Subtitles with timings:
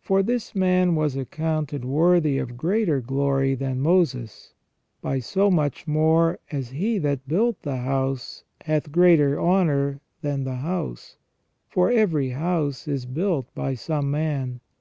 [0.00, 4.54] For this man was accounted worthy of greater glory than Moses,
[5.02, 10.58] by so much more as He that built the house hath greater honour than the
[10.62, 11.16] house,
[11.66, 14.60] for every house is built by some man.